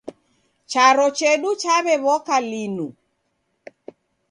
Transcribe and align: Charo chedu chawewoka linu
Charo 0.71 1.07
chedu 1.17 1.49
chawewoka 1.61 2.35
linu 2.49 2.87